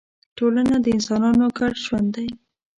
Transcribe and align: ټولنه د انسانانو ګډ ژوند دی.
ټولنه 0.37 0.75
د 0.83 0.87
انسانانو 0.95 1.45
ګډ 1.57 1.73
ژوند 1.85 2.07
دی. 2.15 2.27